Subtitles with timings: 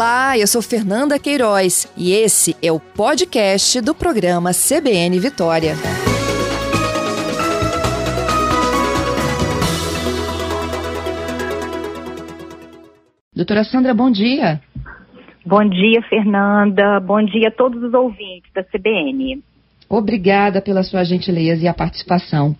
[0.00, 5.74] Olá, eu sou Fernanda Queiroz e esse é o podcast do programa CBN Vitória.
[13.36, 14.62] Doutora Sandra, bom dia.
[15.44, 16.98] Bom dia, Fernanda.
[17.00, 19.42] Bom dia a todos os ouvintes da CBN.
[19.86, 22.56] Obrigada pela sua gentileza e a participação.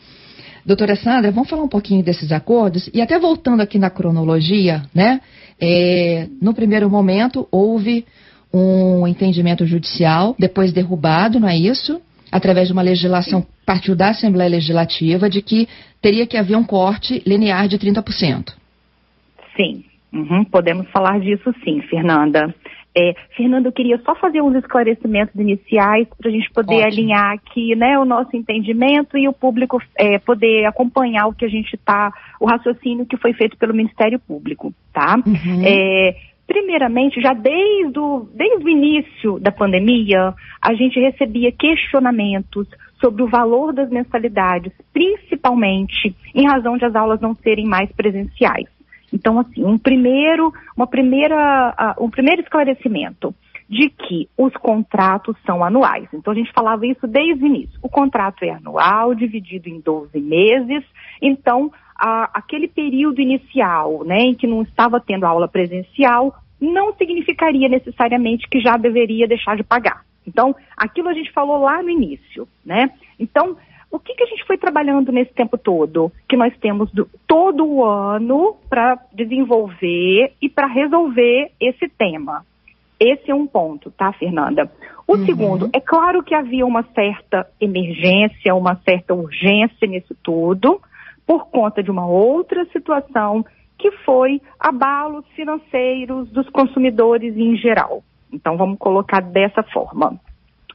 [0.66, 5.22] Doutora Sandra, vamos falar um pouquinho desses acordos e até voltando aqui na cronologia, né?
[5.60, 8.04] É, no primeiro momento houve
[8.52, 12.00] um entendimento judicial, depois derrubado, não é isso?
[12.32, 15.68] Através de uma legislação, partiu da Assembleia Legislativa, de que
[16.00, 18.52] teria que haver um corte linear de 30%.
[19.56, 22.54] Sim, uhum, podemos falar disso sim, Fernanda.
[22.96, 26.86] É, Fernando, eu queria só fazer uns esclarecimentos iniciais para a gente poder Ótimo.
[26.86, 31.48] alinhar aqui né, o nosso entendimento e o público é, poder acompanhar o que a
[31.48, 35.22] gente está, o raciocínio que foi feito pelo Ministério Público, tá?
[35.24, 35.62] Uhum.
[35.64, 42.66] É, primeiramente, já desde o, desde o início da pandemia, a gente recebia questionamentos
[43.00, 48.66] sobre o valor das mensalidades, principalmente em razão de as aulas não serem mais presenciais.
[49.12, 53.34] Então, assim, um primeiro, uma primeira, uh, um primeiro esclarecimento
[53.68, 56.08] de que os contratos são anuais.
[56.12, 57.78] Então, a gente falava isso desde o início.
[57.80, 60.84] O contrato é anual, dividido em 12 meses.
[61.22, 68.48] Então, aquele período inicial, né, em que não estava tendo aula presencial, não significaria necessariamente
[68.48, 70.04] que já deveria deixar de pagar.
[70.26, 72.90] Então, aquilo a gente falou lá no início, né?
[73.18, 73.56] Então,
[73.90, 76.12] o que, que a gente foi trabalhando nesse tempo todo?
[76.28, 82.44] Que nós temos do, todo o ano para desenvolver e para resolver esse tema.
[82.98, 84.70] Esse é um ponto, tá, Fernanda?
[85.08, 85.26] O uhum.
[85.26, 90.80] segundo, é claro que havia uma certa emergência, uma certa urgência nisso tudo,
[91.26, 93.44] por conta de uma outra situação,
[93.78, 98.04] que foi abalos financeiros dos consumidores em geral.
[98.32, 100.20] Então, vamos colocar dessa forma.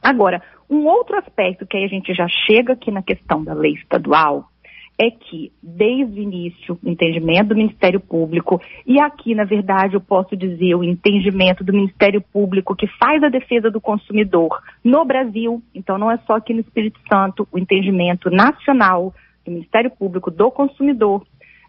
[0.02, 3.72] Agora, um outro aspecto que aí a gente já chega aqui na questão da lei
[3.74, 4.48] estadual
[4.98, 10.00] é que, desde o início, o entendimento do Ministério Público, e aqui, na verdade, eu
[10.00, 15.62] posso dizer o entendimento do Ministério Público que faz a defesa do consumidor no Brasil,
[15.74, 20.50] então não é só aqui no Espírito Santo, o entendimento nacional do Ministério Público do
[20.50, 21.26] consumidor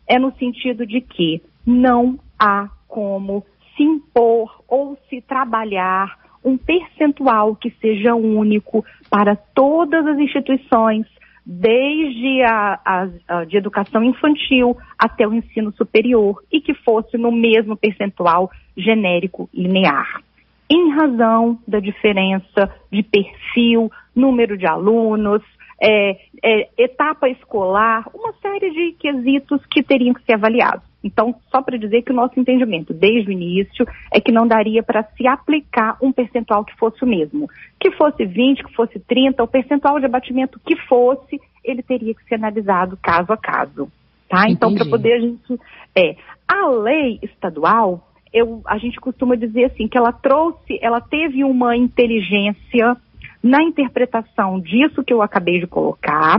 [0.08, 7.56] é no sentido de que não há como se impor ou se trabalhar um percentual
[7.56, 11.06] que seja único para todas as instituições,
[11.46, 17.32] desde a, a, a, de educação infantil até o ensino superior, e que fosse no
[17.32, 20.22] mesmo percentual genérico linear.
[20.70, 25.42] Em razão da diferença de perfil, número de alunos,
[25.82, 30.84] é, é, etapa escolar, uma série de quesitos que teriam que ser avaliados.
[31.08, 34.84] Então, só para dizer que o nosso entendimento, desde o início, é que não daria
[34.84, 37.50] para se aplicar um percentual que fosse o mesmo.
[37.80, 42.24] Que fosse 20, que fosse 30, o percentual de abatimento que fosse, ele teria que
[42.26, 43.90] ser analisado caso a caso.
[44.28, 44.50] Tá?
[44.50, 45.60] Então, para poder a gente.
[45.96, 51.44] É, a lei estadual, eu, a gente costuma dizer assim, que ela trouxe, ela teve
[51.46, 52.98] uma inteligência
[53.42, 56.38] na interpretação disso que eu acabei de colocar,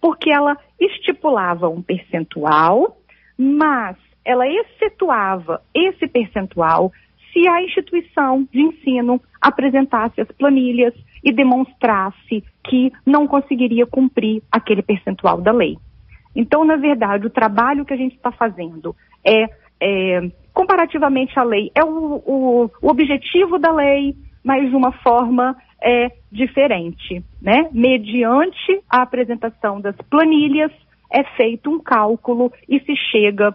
[0.00, 2.96] porque ela estipulava um percentual,
[3.38, 3.96] mas
[4.28, 6.92] ela excetuava esse percentual
[7.32, 10.92] se a instituição de ensino apresentasse as planilhas
[11.24, 15.78] e demonstrasse que não conseguiria cumprir aquele percentual da lei.
[16.36, 18.94] Então, na verdade, o trabalho que a gente está fazendo
[19.24, 19.44] é,
[19.80, 25.56] é, comparativamente à lei, é o, o, o objetivo da lei, mas de uma forma
[25.82, 27.68] é diferente, né?
[27.72, 30.72] Mediante a apresentação das planilhas,
[31.10, 33.54] é feito um cálculo e se chega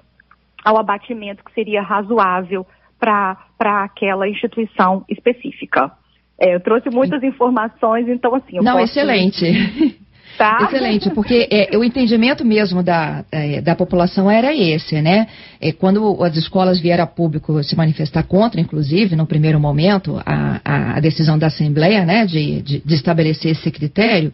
[0.64, 2.66] ao abatimento que seria razoável
[3.00, 5.92] para aquela instituição específica.
[6.40, 8.58] É, eu trouxe muitas informações, então assim.
[8.62, 8.86] Não, posso...
[8.86, 9.46] excelente.
[10.38, 10.58] Tá?
[10.64, 15.28] Excelente, porque é, o entendimento mesmo da, é, da população era esse, né?
[15.62, 20.96] É, quando as escolas vieram a público se manifestar contra, inclusive, no primeiro momento, a,
[20.96, 24.34] a decisão da Assembleia, né, de, de, de estabelecer esse critério,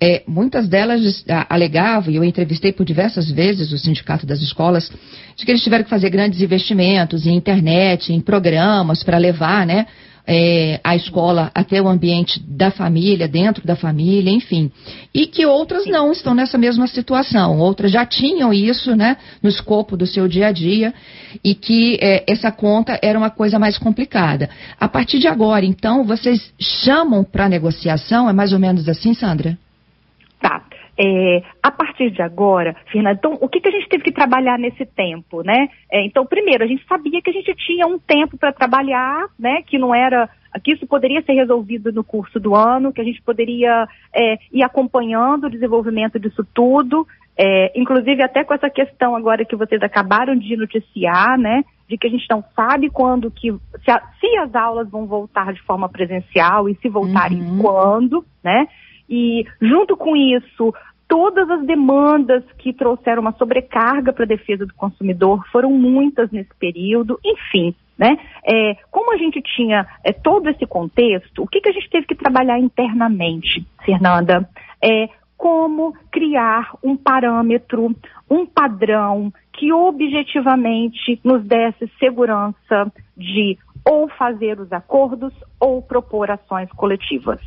[0.00, 4.90] é, muitas delas alegavam, e eu entrevistei por diversas vezes o Sindicato das Escolas,
[5.36, 9.86] de que eles tiveram que fazer grandes investimentos em internet, em programas para levar né,
[10.26, 14.70] é, a escola até o ambiente da família, dentro da família, enfim.
[15.14, 17.58] E que outras não estão nessa mesma situação.
[17.58, 20.92] Outras já tinham isso né, no escopo do seu dia a dia
[21.44, 24.50] e que é, essa conta era uma coisa mais complicada.
[24.78, 28.28] A partir de agora, então, vocês chamam para negociação?
[28.28, 29.56] É mais ou menos assim, Sandra?
[30.98, 34.58] É, a partir de agora, Fernanda, então, o que, que a gente teve que trabalhar
[34.58, 35.68] nesse tempo, né?
[35.92, 39.60] É, então, primeiro, a gente sabia que a gente tinha um tempo para trabalhar, né?
[39.66, 40.26] Que não era,
[40.64, 44.62] que isso poderia ser resolvido no curso do ano, que a gente poderia é, ir
[44.62, 47.06] acompanhando o desenvolvimento disso tudo,
[47.36, 51.62] é, inclusive até com essa questão agora que vocês acabaram de noticiar, né?
[51.86, 53.52] De que a gente não sabe quando que,
[53.84, 57.58] se, a, se as aulas vão voltar de forma presencial e se voltarem uhum.
[57.58, 58.66] quando, né?
[59.08, 60.74] E junto com isso,
[61.08, 66.54] todas as demandas que trouxeram uma sobrecarga para a defesa do consumidor foram muitas nesse
[66.58, 67.74] período, enfim.
[67.98, 68.18] Né?
[68.44, 72.06] É, como a gente tinha é, todo esse contexto, o que, que a gente teve
[72.06, 74.48] que trabalhar internamente, Fernanda?
[74.82, 77.94] É, como criar um parâmetro,
[78.30, 86.68] um padrão que objetivamente nos desse segurança de ou fazer os acordos ou propor ações
[86.72, 87.40] coletivas.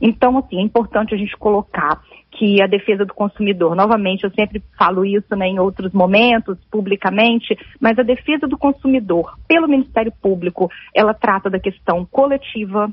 [0.00, 4.62] Então, assim, é importante a gente colocar que a defesa do consumidor, novamente, eu sempre
[4.78, 10.70] falo isso né, em outros momentos, publicamente, mas a defesa do consumidor pelo Ministério Público,
[10.94, 12.90] ela trata da questão coletiva,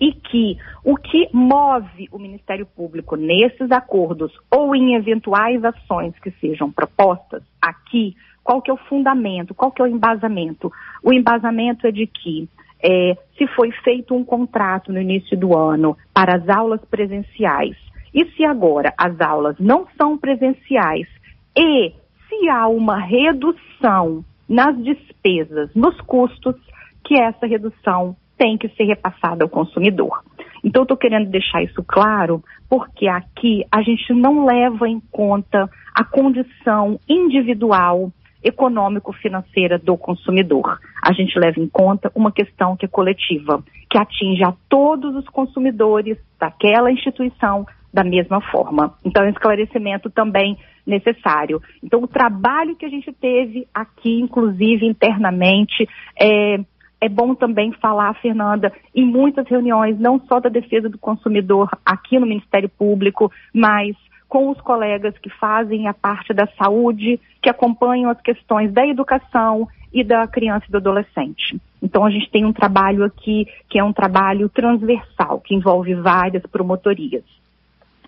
[0.00, 6.30] e que o que move o Ministério Público nesses acordos ou em eventuais ações que
[6.40, 10.70] sejam propostas aqui, qual que é o fundamento, qual que é o embasamento?
[11.02, 12.48] O embasamento é de que
[12.84, 17.76] é, se foi feito um contrato no início do ano para as aulas presenciais,
[18.14, 21.08] e se agora as aulas não são presenciais,
[21.56, 21.92] e
[22.28, 26.54] se há uma redução nas despesas, nos custos,
[27.02, 30.22] que essa redução tem que ser repassada ao consumidor.
[30.62, 36.04] Então, estou querendo deixar isso claro, porque aqui a gente não leva em conta a
[36.04, 38.10] condição individual
[38.44, 40.78] econômico-financeira do consumidor.
[41.02, 45.26] A gente leva em conta uma questão que é coletiva, que atinge a todos os
[45.28, 48.94] consumidores daquela instituição da mesma forma.
[49.04, 51.62] Então, é um esclarecimento também necessário.
[51.82, 55.88] Então, o trabalho que a gente teve aqui, inclusive internamente,
[56.20, 56.58] é,
[57.00, 62.18] é bom também falar, Fernanda, em muitas reuniões, não só da defesa do consumidor aqui
[62.18, 63.96] no Ministério Público, mas
[64.34, 69.68] com os colegas que fazem a parte da saúde, que acompanham as questões da educação
[69.92, 71.56] e da criança e do adolescente.
[71.80, 76.42] Então a gente tem um trabalho aqui que é um trabalho transversal, que envolve várias
[76.46, 77.22] promotorias.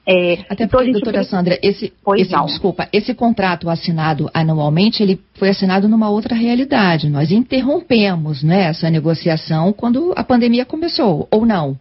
[0.04, 5.50] É, Até então porque, doutora Sandra, esse, esse desculpa, esse contrato assinado anualmente, ele foi
[5.50, 7.08] assinado numa outra realidade.
[7.08, 11.78] Nós interrompemos né, essa negociação quando a pandemia começou, ou não?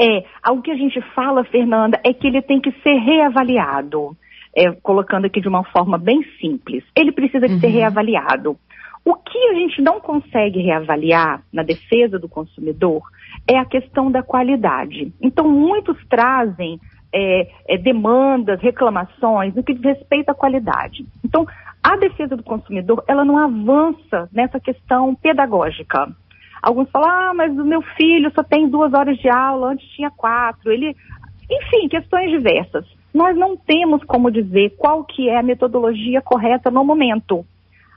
[0.00, 4.16] É, o que a gente fala, Fernanda, é que ele tem que ser reavaliado.
[4.56, 6.84] É, colocando aqui de uma forma bem simples.
[6.94, 7.60] Ele precisa de uhum.
[7.60, 8.56] ser reavaliado.
[9.04, 13.02] O que a gente não consegue reavaliar na defesa do consumidor
[13.48, 15.12] é a questão da qualidade.
[15.20, 16.78] Então, muitos trazem
[17.12, 21.04] é, é, demandas, reclamações no que diz respeito à qualidade.
[21.24, 21.46] Então,
[21.82, 26.10] a defesa do consumidor, ela não avança nessa questão pedagógica.
[26.62, 30.10] Alguns falam, ah, mas o meu filho só tem duas horas de aula, antes tinha
[30.10, 30.72] quatro.
[30.72, 30.96] Ele,
[31.50, 32.86] enfim, questões diversas.
[33.12, 37.44] Nós não temos como dizer qual que é a metodologia correta no momento.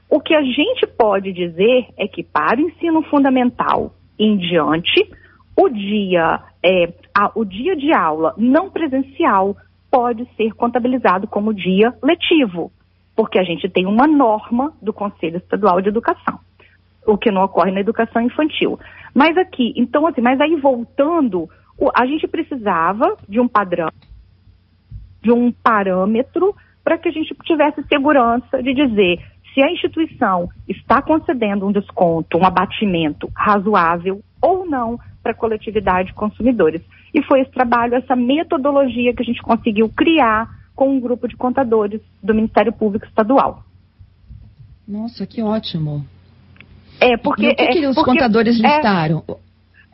[0.08, 5.10] O que a gente pode dizer é que para o ensino fundamental em diante,
[5.56, 9.56] o dia, é, a, o dia de aula não presencial
[9.90, 12.70] pode ser contabilizado como dia letivo,
[13.16, 16.38] porque a gente tem uma norma do Conselho Estadual de Educação
[17.08, 18.78] o que não ocorre na educação infantil.
[19.14, 21.48] Mas aqui, então assim, mas aí voltando,
[21.94, 23.90] a gente precisava de um padrão,
[25.22, 29.20] de um parâmetro para que a gente tivesse segurança de dizer
[29.54, 36.08] se a instituição está concedendo um desconto, um abatimento razoável ou não para a coletividade
[36.08, 36.82] de consumidores.
[37.12, 41.36] E foi esse trabalho, essa metodologia que a gente conseguiu criar com um grupo de
[41.36, 43.64] contadores do Ministério Público Estadual.
[44.86, 46.06] Nossa, que ótimo.
[47.00, 47.46] É, porque.
[47.46, 49.24] E o que, é, que os porque, contadores é, listaram?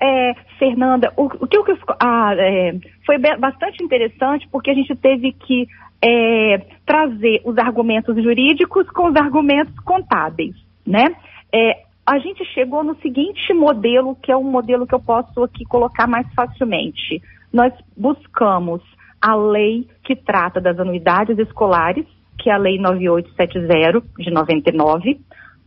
[0.01, 1.57] É, Fernanda, o, o que,
[2.01, 2.75] ah, é,
[3.07, 5.67] foi bastante interessante porque a gente teve que
[6.03, 10.55] é, trazer os argumentos jurídicos com os argumentos contábeis,
[10.87, 11.15] né?
[11.53, 15.65] É, a gente chegou no seguinte modelo, que é um modelo que eu posso aqui
[15.65, 17.23] colocar mais facilmente.
[17.51, 18.83] Nós buscamos
[19.23, 22.05] a lei que trata das anuidades escolares,
[22.39, 25.21] que é a Lei 9870 de 99,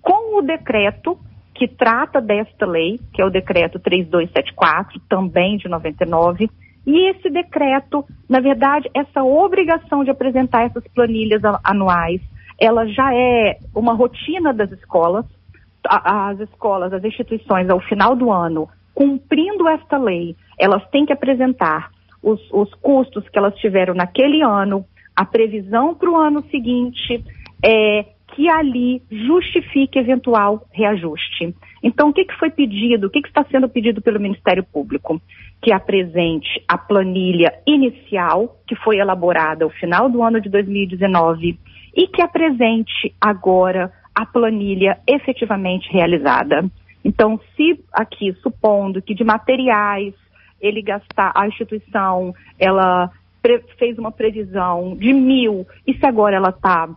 [0.08, 1.20] com o decreto
[1.54, 6.50] que trata desta lei, que é o decreto 3274, também de 99,
[6.86, 12.22] e esse decreto, na verdade, essa obrigação de apresentar essas planilhas anuais,
[12.58, 15.26] ela já é uma rotina das escolas.
[15.86, 21.92] As escolas, as instituições, ao final do ano, cumprindo esta lei, elas têm que apresentar
[22.24, 27.22] os, os custos que elas tiveram naquele ano, a previsão para o ano seguinte,
[27.62, 31.56] é, que ali justifique eventual reajuste.
[31.82, 35.22] Então, o que, que foi pedido, o que, que está sendo pedido pelo Ministério Público?
[35.62, 41.58] Que apresente a planilha inicial, que foi elaborada ao final do ano de 2019,
[41.96, 46.70] e que apresente agora a planilha efetivamente realizada.
[47.04, 50.14] Então, se aqui, supondo que de materiais
[50.60, 53.12] ele gastar, a instituição, ela
[53.78, 56.90] fez uma previsão de mil, e se agora ela está,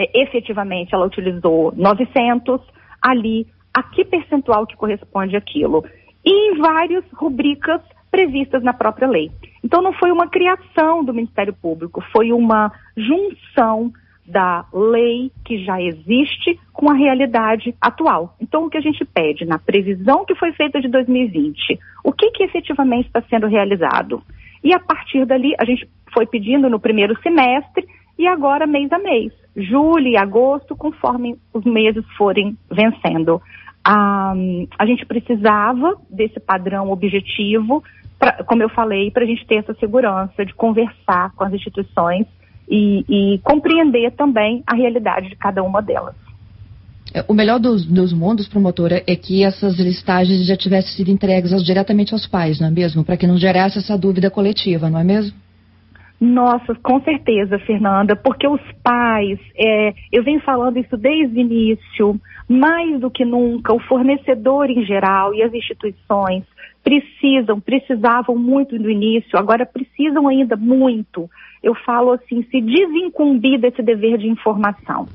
[0.00, 2.60] é, efetivamente, ela utilizou 900,
[3.02, 5.84] ali, a que percentual que corresponde aquilo?
[6.24, 9.30] E em várias rubricas previstas na própria lei.
[9.62, 13.92] Então, não foi uma criação do Ministério Público, foi uma junção
[14.26, 18.34] da lei que já existe com a realidade atual.
[18.40, 22.30] Então, o que a gente pede na previsão que foi feita de 2020, o que,
[22.30, 24.22] que efetivamente está sendo realizado?
[24.62, 27.86] E a partir dali, a gente foi pedindo no primeiro semestre
[28.18, 33.40] e agora mês a mês, julho e agosto, conforme os meses forem vencendo.
[33.84, 34.34] Ah,
[34.78, 37.82] a gente precisava desse padrão objetivo,
[38.18, 42.26] pra, como eu falei, para a gente ter essa segurança de conversar com as instituições
[42.68, 46.14] e, e compreender também a realidade de cada uma delas.
[47.12, 51.50] É, o melhor dos, dos, mundos, promotora, é que essas listagens já tivessem sido entregues
[51.64, 53.04] diretamente aos pais, não é mesmo?
[53.04, 55.36] Para que não gerasse essa dúvida coletiva, não é mesmo?
[56.20, 62.20] Nossa, com certeza, Fernanda, porque os pais, é, eu venho falando isso desde o início,
[62.46, 66.44] mais do que nunca, o fornecedor em geral e as instituições
[66.84, 71.28] precisam, precisavam muito no início, agora precisam ainda muito
[71.62, 75.06] eu falo assim, se desincumbir desse dever de informação,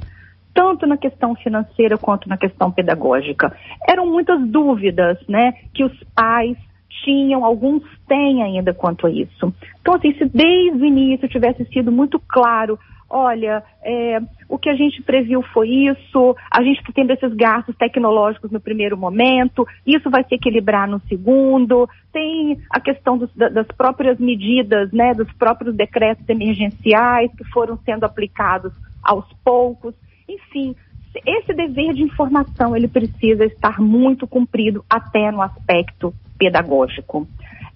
[0.54, 3.56] tanto na questão financeira quanto na questão pedagógica.
[3.88, 6.58] Eram muitas dúvidas, né, que os pais
[7.04, 9.54] tinham, alguns têm ainda quanto a isso.
[9.82, 12.78] Então, assim, se desde o início tivesse sido muito claro
[13.10, 17.76] olha, é, o que a gente previu foi isso, a gente está tendo esses gastos
[17.78, 23.68] tecnológicos no primeiro momento, isso vai se equilibrar no segundo, tem a questão dos, das
[23.68, 28.74] próprias medidas, né, dos próprios decretos emergenciais que foram sendo aplicados
[29.04, 29.94] aos poucos,
[30.28, 30.76] enfim,
[31.26, 37.28] esse dever de informação ele precisa estar muito cumprido até no aspecto pedagógico.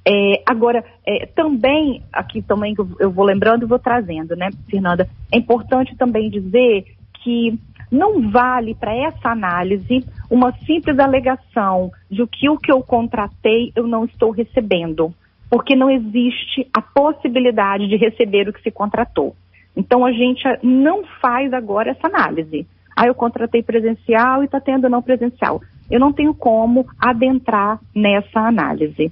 [0.06, 5.38] É, agora, é, também, aqui também eu vou lembrando e vou trazendo, né, Fernanda, é
[5.38, 6.86] importante também dizer
[7.22, 7.60] que
[7.92, 13.88] não vale para essa análise uma simples alegação de que o que eu contratei eu
[13.88, 15.14] não estou recebendo,
[15.50, 19.36] porque não existe a possibilidade de receber o que se contratou.
[19.76, 22.68] Então a gente não faz agora essa análise.
[23.00, 25.62] Ah, eu contratei presencial e está tendo não presencial.
[25.90, 29.10] Eu não tenho como adentrar nessa análise.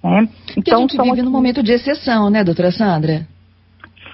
[0.00, 0.28] Né?
[0.56, 1.22] Então, a gente vive aqui...
[1.22, 3.26] num momento de exceção, né, doutora Sandra?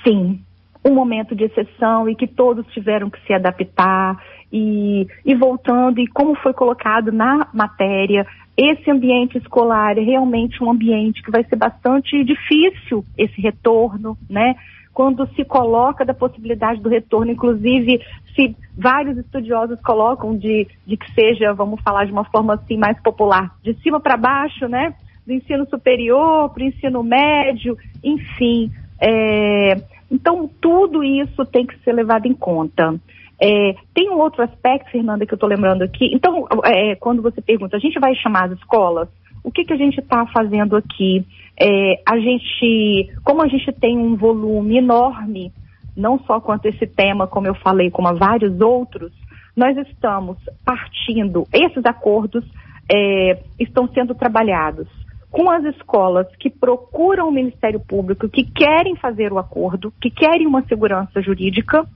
[0.03, 0.41] Sim,
[0.83, 4.17] um momento de exceção e que todos tiveram que se adaptar
[4.51, 10.71] e, e voltando, e como foi colocado na matéria, esse ambiente escolar é realmente um
[10.71, 14.55] ambiente que vai ser bastante difícil esse retorno, né?
[14.93, 18.01] Quando se coloca da possibilidade do retorno, inclusive
[18.35, 23.01] se vários estudiosos colocam de, de que seja, vamos falar de uma forma assim mais
[23.03, 24.95] popular, de cima para baixo, né?
[25.27, 28.71] do ensino superior para o ensino médio, enfim.
[29.01, 29.77] É,
[30.11, 32.95] então, tudo isso tem que ser levado em conta.
[33.41, 36.11] É, tem um outro aspecto, Fernanda, que eu estou lembrando aqui.
[36.13, 39.09] Então, é, quando você pergunta, a gente vai chamar as escolas?
[39.43, 41.25] O que, que a gente está fazendo aqui?
[41.59, 45.53] É, a gente, como a gente tem um volume enorme,
[45.97, 49.13] não só quanto esse tema, como eu falei, como a vários outros,
[49.57, 52.45] nós estamos partindo, esses acordos
[52.91, 54.89] é, estão sendo trabalhados
[55.31, 60.47] com as escolas que procuram o Ministério Público, que querem fazer o acordo, que querem
[60.47, 61.87] uma segurança jurídica,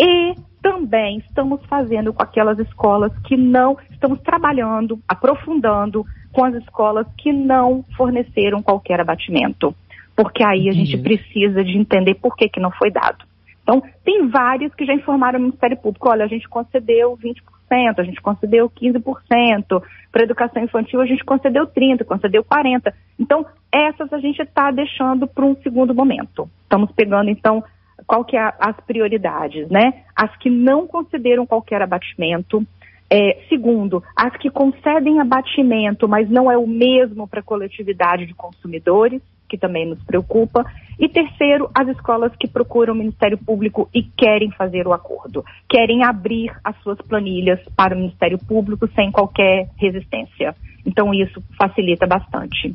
[0.00, 7.06] e também estamos fazendo com aquelas escolas que não, estamos trabalhando, aprofundando com as escolas
[7.18, 9.74] que não forneceram qualquer abatimento.
[10.14, 13.24] Porque aí a gente precisa de entender por que, que não foi dado.
[13.62, 18.02] Então, tem várias que já informaram o Ministério Público, olha, a gente concedeu 20%, a
[18.02, 22.92] gente concedeu 15%, para educação infantil a gente concedeu 30%, concedeu 40%.
[23.18, 26.50] Então, essas a gente está deixando para um segundo momento.
[26.64, 27.62] Estamos pegando, então,
[28.06, 30.02] qual que é as prioridades, né?
[30.16, 32.66] As que não concederam qualquer abatimento,
[33.10, 38.34] é, segundo, as que concedem abatimento, mas não é o mesmo para a coletividade de
[38.34, 40.64] consumidores que também nos preocupa.
[40.98, 46.04] E terceiro, as escolas que procuram o Ministério Público e querem fazer o acordo, querem
[46.04, 50.54] abrir as suas planilhas para o Ministério Público sem qualquer resistência.
[50.86, 52.74] Então, isso facilita bastante.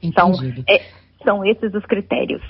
[0.00, 0.32] Então,
[0.68, 0.82] é,
[1.24, 2.42] são esses os critérios.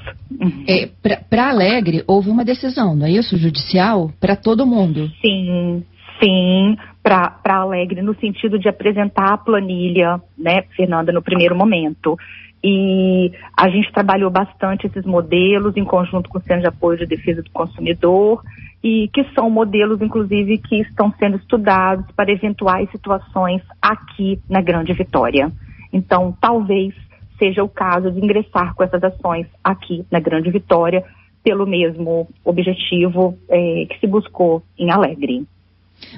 [0.69, 0.87] É,
[1.31, 5.09] para Alegre, houve uma decisão, não é isso, judicial, para todo mundo?
[5.23, 5.85] Sim,
[6.23, 6.77] sim,
[7.09, 12.19] para Alegre, no sentido de apresentar a planilha, né, Fernanda, no primeiro momento.
[12.63, 17.07] E a gente trabalhou bastante esses modelos em conjunto com o Centro de Apoio de
[17.07, 18.43] Defesa do Consumidor
[18.85, 24.93] e que são modelos, inclusive, que estão sendo estudados para eventuais situações aqui na Grande
[24.93, 25.51] Vitória.
[25.93, 26.95] Então, talvez
[27.39, 31.03] seja o caso de ingressar com essas ações aqui na Grande Vitória,
[31.43, 35.47] pelo mesmo objetivo é, que se buscou em Alegre.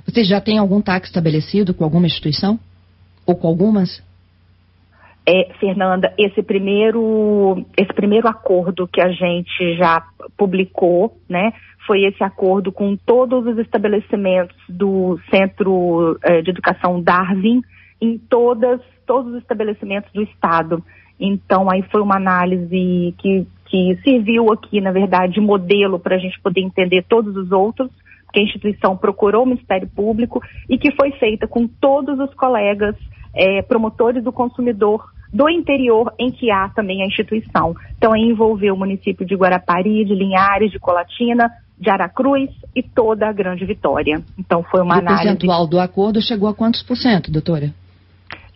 [0.07, 2.59] Você já tem algum TAC estabelecido com alguma instituição?
[3.27, 4.03] Ou com algumas?
[5.27, 10.03] É, Fernanda, esse primeiro, esse primeiro acordo que a gente já
[10.37, 11.53] publicou, né,
[11.87, 17.63] foi esse acordo com todos os estabelecimentos do Centro é, de Educação Darwin,
[18.01, 20.83] em todas, todos os estabelecimentos do Estado.
[21.19, 26.19] Então, aí foi uma análise que, que serviu aqui, na verdade, de modelo para a
[26.19, 27.91] gente poder entender todos os outros,
[28.33, 32.95] que a instituição procurou o Ministério Público e que foi feita com todos os colegas
[33.35, 37.75] é, promotores do consumidor do interior em que há também a instituição.
[37.97, 43.33] Então, envolveu o município de Guarapari, de Linhares, de Colatina, de Aracruz e toda a
[43.33, 44.21] Grande Vitória.
[44.37, 45.23] Então, foi uma e análise...
[45.23, 47.73] O percentual do acordo chegou a quantos por cento, doutora?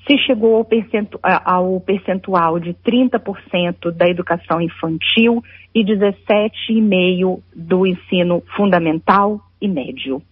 [0.06, 5.42] se chegou ao, percentu ao percentual de 30% da educação infantil
[5.74, 10.22] e 17,5% do ensino fundamental e médio.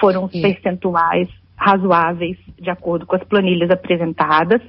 [0.00, 4.60] Foram os percentuais razoáveis de acordo com as planilhas apresentadas.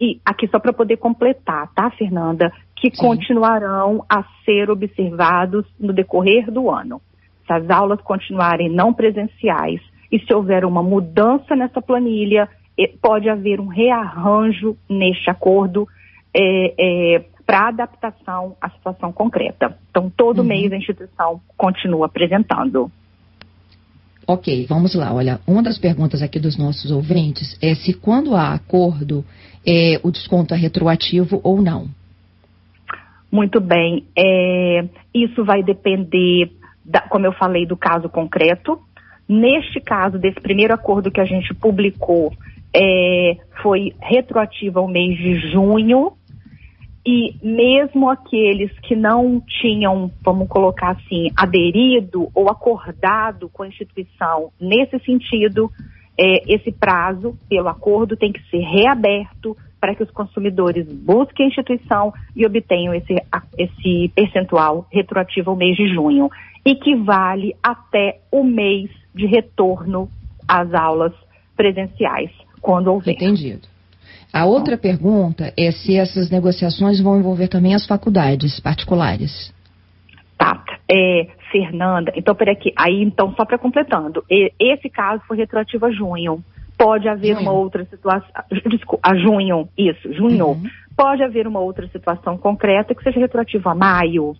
[0.00, 2.52] E aqui só para poder completar, tá, Fernanda?
[2.76, 3.02] Que Sim.
[3.02, 7.00] continuarão a ser observados no decorrer do ano.
[7.46, 12.48] Se as aulas continuarem não presenciais e se houver uma mudança nessa planilha,
[13.02, 15.88] pode haver um rearranjo neste acordo
[16.34, 19.76] é, é, para adaptação à situação concreta.
[19.90, 20.44] Então, todo uhum.
[20.44, 22.90] mês a instituição continua apresentando.
[24.30, 25.14] Ok, vamos lá.
[25.14, 29.24] Olha, uma das perguntas aqui dos nossos ouvintes é se quando há acordo,
[29.66, 31.88] é, o desconto é retroativo ou não.
[33.32, 34.04] Muito bem.
[34.14, 36.52] É, isso vai depender,
[36.84, 38.78] da, como eu falei, do caso concreto.
[39.26, 42.30] Neste caso, desse primeiro acordo que a gente publicou,
[42.76, 46.12] é, foi retroativo ao mês de junho.
[47.06, 54.50] E mesmo aqueles que não tinham, vamos colocar assim, aderido ou acordado com a instituição
[54.60, 55.70] nesse sentido,
[56.18, 61.48] é, esse prazo, pelo acordo, tem que ser reaberto para que os consumidores busquem a
[61.48, 63.14] instituição e obtenham esse,
[63.56, 66.28] esse percentual retroativo ao mês de junho,
[66.66, 70.10] e que vale até o mês de retorno
[70.46, 71.12] às aulas
[71.56, 72.30] presenciais
[72.60, 73.14] quando houver.
[73.14, 73.68] Entendido.
[74.32, 79.52] A outra pergunta é se essas negociações vão envolver também as faculdades particulares.
[80.36, 80.62] Tá.
[80.90, 86.42] É, Fernanda, então peraí aí então só para completando, esse caso foi retroativo a junho.
[86.78, 87.40] Pode haver junho.
[87.40, 88.28] uma outra situação,
[88.70, 90.46] desculpa, a junho, isso, junho.
[90.46, 90.62] Uhum.
[90.96, 94.36] Pode haver uma outra situação concreta que seja retroativo a maio.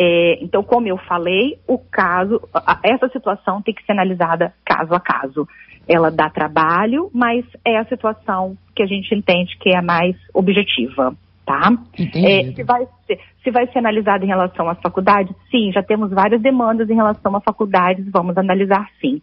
[0.00, 2.40] É, então, como eu falei, o caso,
[2.84, 5.48] essa situação tem que ser analisada caso a caso
[5.88, 10.14] ela dá trabalho, mas é a situação que a gente entende que é a mais
[10.32, 11.72] objetiva, tá?
[12.14, 16.10] É, se, vai ser, se vai ser analisado em relação às faculdades, sim, já temos
[16.12, 19.20] várias demandas em relação às faculdades, vamos analisar sim.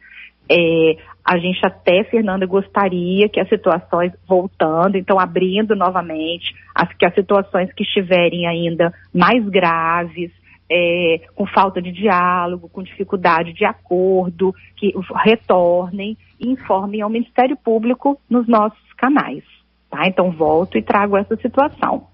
[0.52, 7.06] É, a gente até, Fernanda, gostaria que as situações voltando, então abrindo novamente, as, que
[7.06, 10.32] as situações que estiverem ainda mais graves,
[10.70, 17.56] é, com falta de diálogo, com dificuldade de acordo, que retornem e informem ao Ministério
[17.56, 19.44] Público nos nossos canais.
[19.90, 20.08] Tá?
[20.08, 22.08] Então, volto e trago essa situação.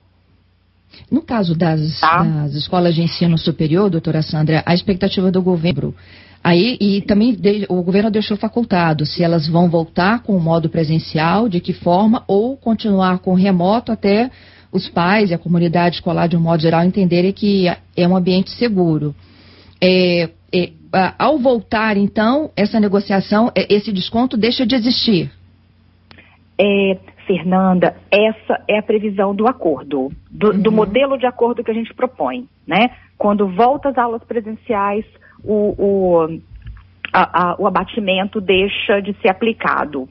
[1.09, 2.23] No caso das, tá?
[2.23, 5.95] das, escolas de ensino superior, doutora Sandra, a expectativa do governo.
[6.43, 10.69] Aí, e também de, o governo deixou facultado se elas vão voltar com o modo
[10.69, 14.29] presencial, de que forma, ou continuar com remoto até
[14.71, 18.49] os pais e a comunidade escolar, de um modo geral, entenderem que é um ambiente
[18.51, 19.13] seguro.
[19.81, 20.71] É, é,
[21.17, 25.31] ao voltar, então, essa negociação, é, esse desconto deixa de existir?
[26.60, 30.62] É, Fernanda, essa é a previsão do acordo, do, uhum.
[30.62, 32.91] do, modelo de acordo que a gente propõe, né?
[33.17, 35.05] Quando volta às aulas presenciais,
[35.43, 36.39] o, o,
[37.13, 40.10] a, a, o abatimento deixa de ser aplicado.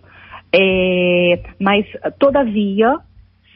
[0.53, 1.87] É, mas,
[2.19, 2.97] todavia,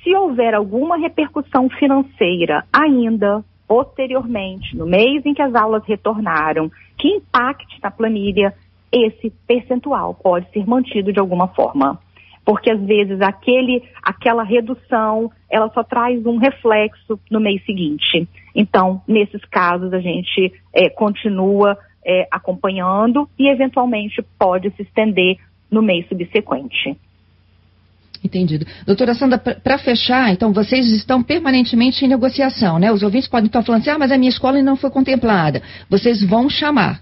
[0.04, 7.08] se houver alguma repercussão financeira ainda posteriormente, no mês em que as aulas retornaram, que
[7.08, 8.54] impacte na planilha,
[8.92, 11.98] esse percentual pode ser mantido de alguma forma.
[12.44, 18.28] porque às vezes aquele, aquela redução, ela só traz um reflexo no mês seguinte.
[18.54, 25.38] Então, nesses casos, a gente é, continua é, acompanhando e, eventualmente, pode se estender
[25.70, 26.98] no mês subsequente.
[28.24, 28.64] Entendido.
[28.86, 32.90] Doutora Sandra, para fechar, então, vocês estão permanentemente em negociação, né?
[32.90, 35.60] Os ouvintes podem estar falando assim, ah, mas a minha escola não foi contemplada.
[35.90, 37.00] Vocês vão chamar?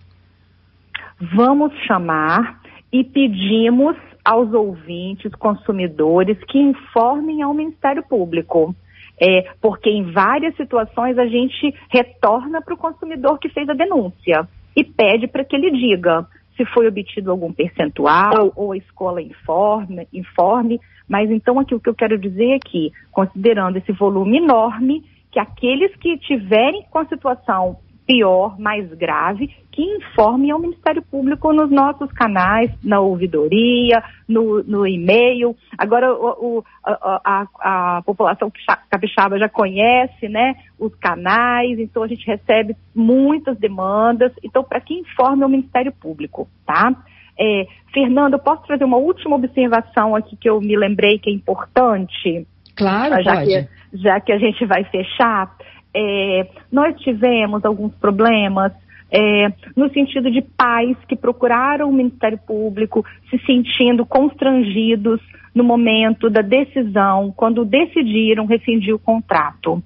[1.36, 2.60] Vamos chamar
[2.92, 8.74] e pedimos aos ouvintes, consumidores, que informem ao Ministério Público.
[9.20, 14.48] É, porque em várias situações a gente retorna para o consumidor que fez a denúncia
[14.74, 20.06] e pede para que ele diga se foi obtido algum percentual ou a escola informe,
[20.12, 20.80] informe.
[21.08, 25.38] Mas então aqui o que eu quero dizer é que, considerando esse volume enorme, que
[25.38, 27.78] aqueles que tiverem com a situação
[28.12, 34.86] pior, mais grave, que informem ao Ministério Público nos nossos canais, na ouvidoria, no, no
[34.86, 35.56] e-mail.
[35.78, 38.52] Agora, o, o, a, a, a, população
[38.90, 44.30] capixaba já conhece né, os canais, então a gente recebe muitas demandas.
[44.44, 46.94] Então, para que informe ao Ministério Público, tá?
[47.40, 52.46] É, Fernando, posso trazer uma última observação aqui que eu me lembrei que é importante?
[52.76, 53.46] Claro, já pode.
[53.46, 55.50] Que, já que a gente vai fechar.
[55.94, 58.72] É, nós tivemos alguns problemas
[59.10, 65.20] é, no sentido de pais que procuraram o Ministério Público se sentindo constrangidos
[65.54, 69.82] no momento da decisão, quando decidiram rescindir o contrato.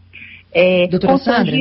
[0.52, 1.56] É, Doutora Sandra,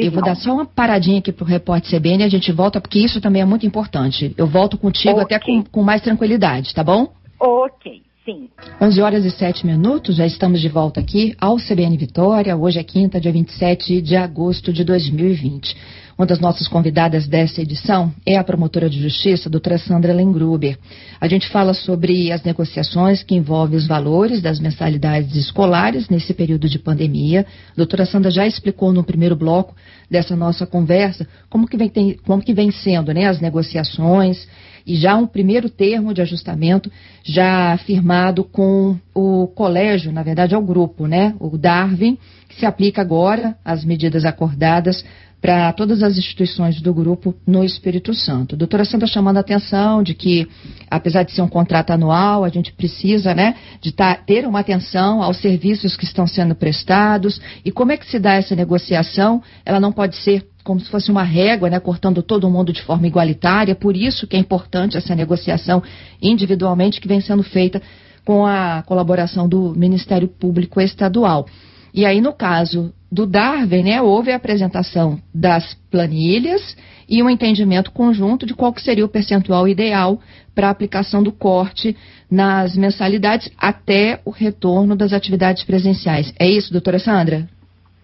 [0.00, 2.80] eu vou dar só uma paradinha aqui para o repórter CBN e a gente volta,
[2.80, 4.34] porque isso também é muito importante.
[4.36, 5.36] Eu volto contigo okay.
[5.36, 7.12] até com, com mais tranquilidade, tá bom?
[7.38, 8.02] Ok.
[8.24, 8.48] Sim.
[8.80, 12.56] 11 horas e 7 minutos, já estamos de volta aqui ao CBN Vitória.
[12.56, 15.76] Hoje é quinta, dia 27 de agosto de 2020.
[16.16, 20.78] Uma das nossas convidadas dessa edição é a promotora de justiça, doutora Sandra Lengruber.
[21.20, 26.66] A gente fala sobre as negociações que envolvem os valores das mensalidades escolares nesse período
[26.66, 27.44] de pandemia.
[27.72, 29.76] A doutora Sandra já explicou no primeiro bloco
[30.10, 31.90] dessa nossa conversa como que vem,
[32.24, 34.48] como que vem sendo né, as negociações
[34.86, 36.90] e já um primeiro termo de ajustamento
[37.22, 42.18] já firmado com o colégio, na verdade é o grupo, né, o Darwin,
[42.48, 45.04] que se aplica agora às medidas acordadas
[45.44, 48.54] para todas as instituições do grupo no Espírito Santo.
[48.54, 50.48] A doutora Sandra chamando a atenção de que,
[50.90, 55.22] apesar de ser um contrato anual, a gente precisa né, de tá, ter uma atenção
[55.22, 59.42] aos serviços que estão sendo prestados e como é que se dá essa negociação.
[59.66, 63.06] Ela não pode ser como se fosse uma régua, né, cortando todo mundo de forma
[63.06, 63.74] igualitária.
[63.74, 65.82] Por isso que é importante essa negociação
[66.20, 67.80] individualmente que vem sendo feita
[68.24, 71.46] com a colaboração do Ministério Público Estadual.
[71.92, 76.74] E aí, no caso do Darwin, né, houve a apresentação das planilhas
[77.08, 80.18] e um entendimento conjunto de qual que seria o percentual ideal
[80.54, 81.94] para a aplicação do corte
[82.30, 86.32] nas mensalidades até o retorno das atividades presenciais.
[86.38, 87.48] É isso, doutora Sandra?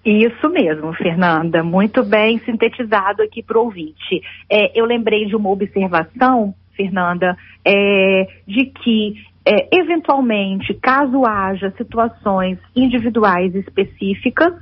[0.05, 1.63] Isso mesmo, Fernanda.
[1.63, 4.23] Muito bem sintetizado aqui para o ouvinte.
[4.49, 9.15] É, eu lembrei de uma observação, Fernanda, é, de que,
[9.47, 14.55] é, eventualmente, caso haja situações individuais específicas,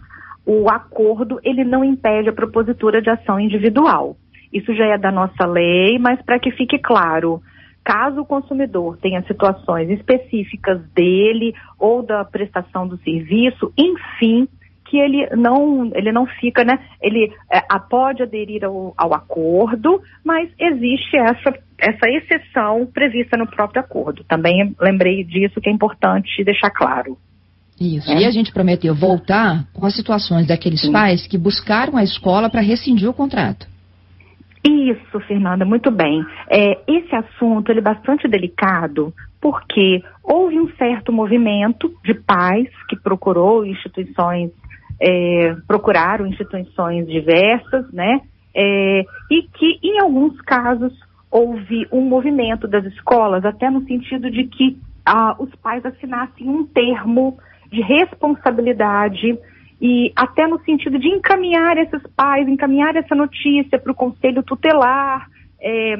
[0.45, 4.17] o acordo ele não impede a propositura de ação individual.
[4.53, 7.41] Isso já é da nossa lei, mas para que fique claro,
[7.85, 14.49] caso o consumidor tenha situações específicas dele ou da prestação do serviço, enfim,
[14.89, 16.79] que ele não, ele não fica, né?
[17.01, 23.81] Ele é, pode aderir ao, ao, acordo, mas existe essa, essa exceção prevista no próprio
[23.81, 24.25] acordo.
[24.25, 27.17] Também lembrei disso que é importante deixar claro.
[27.81, 28.11] Isso.
[28.11, 28.23] É.
[28.23, 30.93] E a gente prometeu voltar com as situações daqueles Sim.
[30.93, 33.67] pais que buscaram a escola para rescindir o contrato.
[34.67, 36.25] Isso, Fernanda, muito bem.
[36.51, 42.97] É, esse assunto ele é bastante delicado porque houve um certo movimento de pais que
[42.97, 44.51] procurou instituições
[45.01, 48.21] é, procuraram instituições diversas, né?
[48.55, 50.93] É, e que, em alguns casos,
[51.31, 56.67] houve um movimento das escolas, até no sentido de que ah, os pais assinassem um
[56.67, 57.39] termo
[57.71, 59.39] de responsabilidade
[59.81, 65.29] e até no sentido de encaminhar esses pais, encaminhar essa notícia para o conselho tutelar,
[65.61, 65.97] é,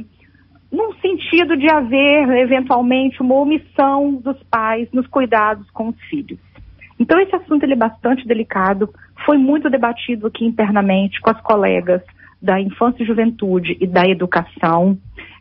[0.71, 6.39] num sentido de haver, eventualmente, uma omissão dos pais nos cuidados com os filhos.
[6.99, 8.93] Então, esse assunto ele é bastante delicado,
[9.25, 12.03] foi muito debatido aqui internamente com as colegas
[12.41, 14.99] da infância e juventude e da educação.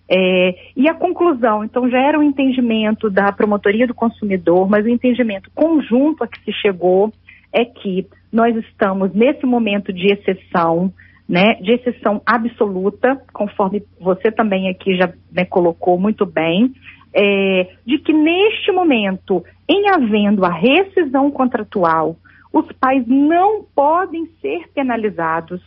[0.10, 4.90] É, e a conclusão, então, já era um entendimento da promotoria do consumidor, mas o
[4.90, 7.12] entendimento conjunto a que se chegou
[7.52, 10.94] é que nós estamos nesse momento de exceção,
[11.28, 16.74] né, de exceção absoluta, conforme você também aqui já né, colocou muito bem,
[17.18, 22.16] é, de que neste momento, em havendo a rescisão contratual,
[22.54, 25.60] os pais não podem ser penalizados.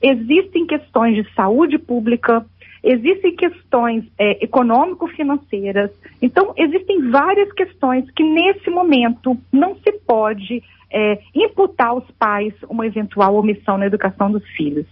[0.00, 2.46] Existem questões de saúde pública,
[2.82, 5.90] existem questões é, econômico-financeiras.
[6.22, 12.86] Então, existem várias questões que, nesse momento, não se pode é, imputar aos pais uma
[12.86, 14.86] eventual omissão na educação dos filhos.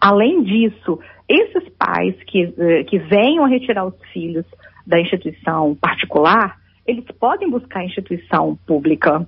[0.00, 4.44] Além disso, esses pais que, eh, que venham a retirar os filhos
[4.86, 9.26] da instituição particular, eles podem buscar a instituição pública.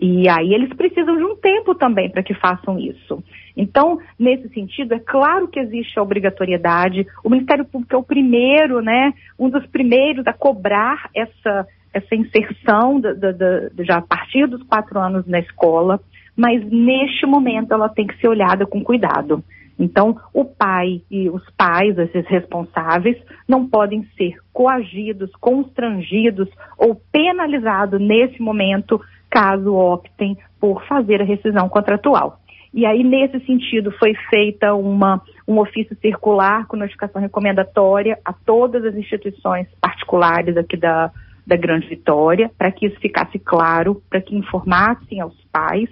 [0.00, 3.22] E aí eles precisam de um tempo também para que façam isso.
[3.54, 7.06] Então, nesse sentido, é claro que existe a obrigatoriedade.
[7.22, 12.98] O Ministério Público é o primeiro, né, um dos primeiros a cobrar essa, essa inserção
[13.00, 16.00] de, de, de, já a partir dos quatro anos na escola,
[16.34, 19.44] mas neste momento ela tem que ser olhada com cuidado.
[19.80, 23.16] Então, o pai e os pais, esses responsáveis,
[23.48, 31.66] não podem ser coagidos, constrangidos ou penalizados nesse momento, caso optem por fazer a rescisão
[31.70, 32.38] contratual.
[32.74, 38.84] E aí, nesse sentido, foi feita uma, um ofício circular com notificação recomendatória a todas
[38.84, 41.10] as instituições particulares aqui da,
[41.46, 45.88] da Grande Vitória, para que isso ficasse claro, para que informassem aos pais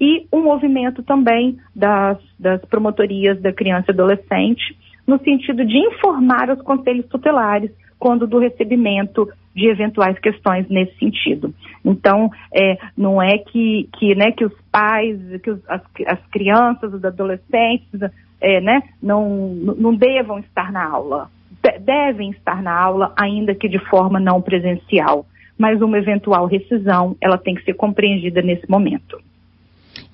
[0.00, 6.50] e um movimento também das, das promotorias da criança e adolescente, no sentido de informar
[6.50, 11.52] os conselhos tutelares quando do recebimento de eventuais questões nesse sentido.
[11.82, 16.92] Então, é, não é que, que, né, que os pais, que os, as, as, crianças,
[16.92, 18.00] os adolescentes,
[18.40, 21.30] é, né, não, não devam estar na aula.
[21.62, 25.24] De, devem estar na aula, ainda que de forma não presencial.
[25.58, 29.18] Mas uma eventual rescisão, ela tem que ser compreendida nesse momento.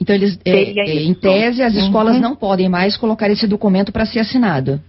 [0.02, 2.22] Então, eles, é, é, em tese, as escolas uhum.
[2.22, 4.80] não podem mais colocar esse documento para ser assinado.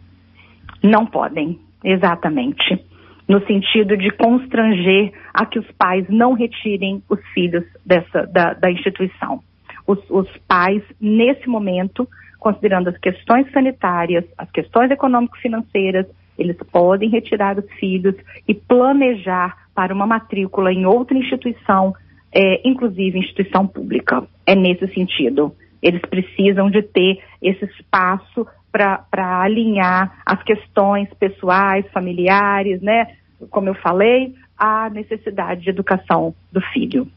[0.84, 2.84] Não podem, exatamente.
[3.30, 8.72] No sentido de constranger a que os pais não retirem os filhos dessa, da, da
[8.72, 9.40] instituição.
[9.86, 12.08] Os, os pais, nesse momento,
[12.40, 16.08] considerando as questões sanitárias, as questões econômico-financeiras,
[16.40, 18.16] eles podem retirar os filhos
[18.48, 21.94] e planejar para uma matrícula em outra instituição
[22.34, 24.28] é, inclusive instituição pública.
[24.46, 25.54] É nesse sentido.
[25.82, 33.16] Eles precisam de ter esse espaço para alinhar as questões pessoais, familiares, né?
[33.52, 37.08] Como eu falei, a necessidade de educação do filho.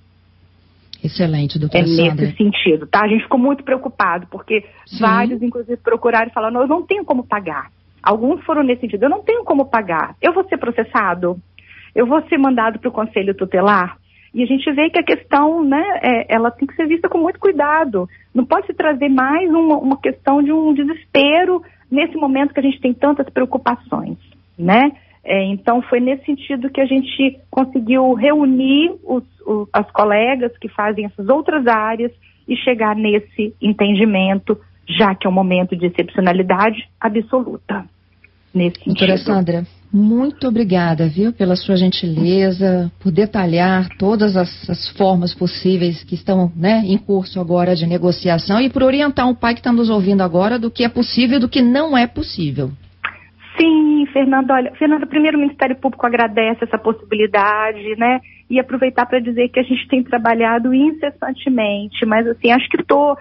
[1.02, 2.26] Excelente, doutora É Sandra.
[2.26, 3.04] nesse sentido, tá?
[3.04, 5.00] A gente ficou muito preocupado, porque Sim.
[5.00, 7.70] vários, inclusive, procuraram e falaram, eu não tenho como pagar.
[8.02, 10.16] Alguns foram nesse sentido, eu não tenho como pagar.
[10.20, 11.38] Eu vou ser processado?
[11.94, 13.98] Eu vou ser mandado para o conselho tutelar?
[14.36, 17.16] E a gente vê que a questão, né, é, ela tem que ser vista com
[17.16, 18.06] muito cuidado.
[18.34, 22.62] Não pode se trazer mais uma, uma questão de um desespero nesse momento que a
[22.62, 24.18] gente tem tantas preocupações,
[24.58, 24.92] né?
[25.24, 30.68] É, então foi nesse sentido que a gente conseguiu reunir os, os, as colegas que
[30.68, 32.12] fazem essas outras áreas
[32.46, 37.86] e chegar nesse entendimento, já que é um momento de excepcionalidade absoluta.
[38.56, 39.34] Nesse Doutora sentido.
[39.34, 46.14] Sandra, muito obrigada, viu, pela sua gentileza, por detalhar todas as, as formas possíveis que
[46.14, 49.90] estão né, em curso agora de negociação e por orientar um pai que está nos
[49.90, 52.70] ouvindo agora do que é possível e do que não é possível.
[53.60, 58.20] Sim, Fernando, olha, Fernando, primeiro o Ministério Público agradece essa possibilidade, né?
[58.48, 63.16] E aproveitar para dizer que a gente tem trabalhado incessantemente, mas assim, acho que tô,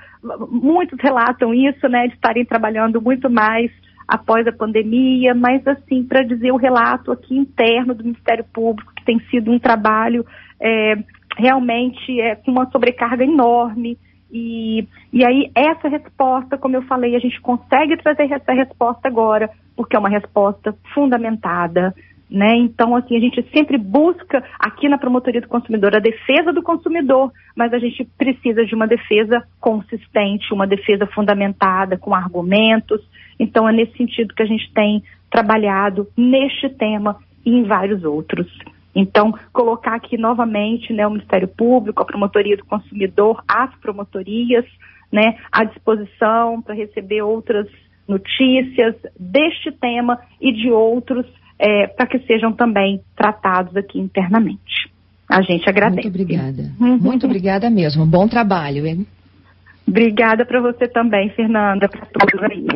[0.49, 3.71] muitos relatam isso, né, de estarem trabalhando muito mais
[4.07, 9.05] após a pandemia, mas assim, para dizer o relato aqui interno do Ministério Público, que
[9.05, 10.25] tem sido um trabalho
[10.59, 10.95] é,
[11.37, 13.97] realmente é, com uma sobrecarga enorme.
[14.31, 19.49] E, e aí, essa resposta, como eu falei, a gente consegue trazer essa resposta agora,
[19.75, 21.93] porque é uma resposta fundamentada,
[22.29, 22.55] né?
[22.57, 27.31] Então, assim, a gente sempre busca aqui na Promotoria do Consumidor a defesa do consumidor,
[27.55, 33.01] mas a gente precisa de uma defesa consistente, uma defesa fundamentada, com argumentos.
[33.39, 38.47] Então, é nesse sentido que a gente tem trabalhado neste tema e em vários outros.
[38.95, 44.65] Então, colocar aqui novamente né, o Ministério Público, a Promotoria do Consumidor, as promotorias,
[45.11, 47.67] né, à disposição para receber outras
[48.07, 51.25] notícias deste tema e de outros
[51.59, 54.91] é, para que sejam também tratados aqui internamente.
[55.29, 56.07] A gente agradece.
[56.07, 56.71] Muito obrigada.
[56.79, 56.97] Uhum.
[56.97, 58.05] Muito obrigada mesmo.
[58.05, 59.07] Bom trabalho, hein?
[59.87, 62.67] Obrigada para você também, Fernanda, para todos aí.